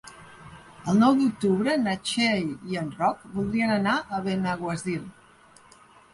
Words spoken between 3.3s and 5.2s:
voldrien anar a Benaguasil.